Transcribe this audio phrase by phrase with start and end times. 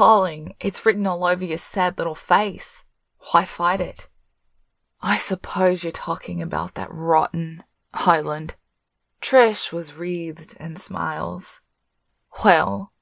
[0.00, 0.54] calling.
[0.58, 2.86] It's written all over your sad little face.
[3.32, 4.08] Why fight it?
[5.02, 8.56] I suppose you're talking about that rotten island.
[9.20, 11.60] Trish was wreathed in smiles.
[12.42, 12.94] Well,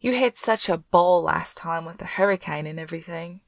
[0.00, 3.42] you had such a ball last time with the hurricane and everything.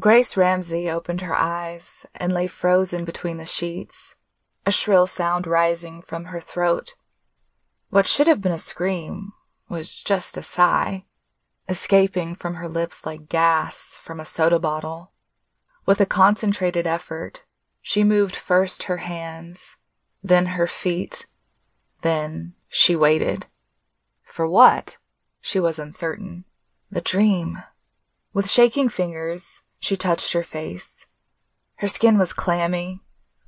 [0.00, 4.16] Grace Ramsay opened her eyes and lay frozen between the sheets,
[4.66, 6.96] a shrill sound rising from her throat.
[7.90, 9.30] What should have been a scream
[9.68, 11.04] was just a sigh,
[11.68, 15.12] escaping from her lips like gas from a soda bottle.
[15.86, 17.42] With a concentrated effort,
[17.80, 19.76] she moved first her hands,
[20.22, 21.26] then her feet,
[22.02, 23.46] then she waited.
[24.22, 24.96] For what?
[25.40, 26.44] She was uncertain.
[26.90, 27.62] The dream.
[28.32, 31.06] With shaking fingers, she touched her face.
[31.76, 33.00] Her skin was clammy.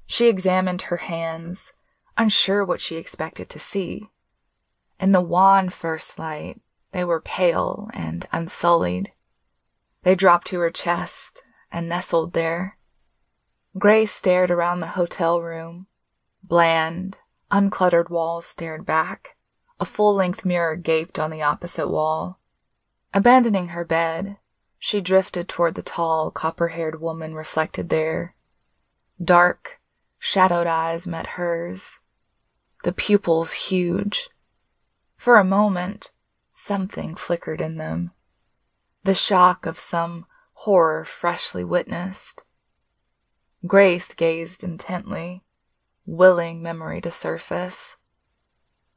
[0.06, 1.72] She examined her hands,
[2.16, 4.10] unsure what she expected to see.
[4.98, 6.60] In the wan first light,
[6.94, 9.10] they were pale and unsullied.
[10.04, 11.42] They dropped to her chest
[11.72, 12.78] and nestled there.
[13.76, 15.88] Grace stared around the hotel room.
[16.44, 17.18] Bland,
[17.50, 19.36] uncluttered walls stared back.
[19.80, 22.38] A full length mirror gaped on the opposite wall.
[23.12, 24.36] Abandoning her bed,
[24.78, 28.36] she drifted toward the tall, copper haired woman reflected there.
[29.20, 29.80] Dark,
[30.20, 31.98] shadowed eyes met hers,
[32.84, 34.30] the pupils huge.
[35.16, 36.12] For a moment,
[36.54, 38.12] something flickered in them.
[39.02, 40.24] The shock of some
[40.54, 42.42] horror freshly witnessed.
[43.66, 45.42] Grace gazed intently,
[46.06, 47.96] willing memory to surface.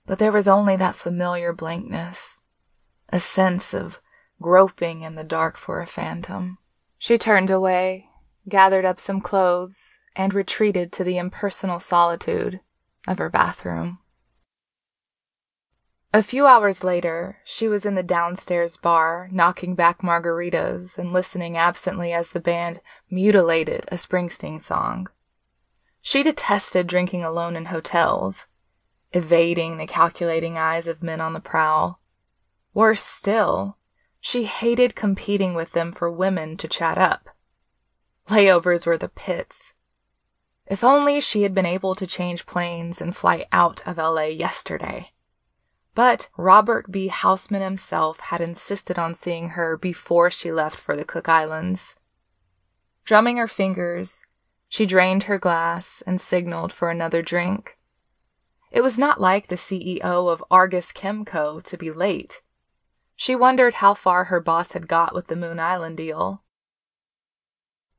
[0.06, 2.40] But there was only that familiar blankness,
[3.10, 4.00] a sense of
[4.42, 6.60] groping in the dark for a phantom.
[6.98, 8.10] She turned away,
[8.48, 12.60] gathered up some clothes, and retreated to the impersonal solitude
[13.08, 14.00] of her bathroom.
[16.18, 21.56] A few hours later, she was in the downstairs bar, knocking back margaritas and listening
[21.56, 25.10] absently as the band mutilated a Springsteen song.
[26.02, 28.48] She detested drinking alone in hotels,
[29.14, 32.02] evading the calculating eyes of men on the prowl.
[32.74, 33.78] Worse still,
[34.20, 37.30] she hated competing with them for women to chat up.
[38.28, 39.76] Layovers were the pits.
[40.66, 45.12] If only she had been able to change planes and fly out of LA yesterday.
[45.98, 47.08] But Robert B.
[47.08, 51.96] Houseman himself had insisted on seeing her before she left for the Cook Islands.
[53.04, 54.24] Drumming her fingers,
[54.70, 57.80] she drained her glass and signaled for another drink.
[58.70, 62.44] It was not like the CEO of Argus Chemco to be late.
[63.16, 66.44] She wondered how far her boss had got with the Moon Island deal.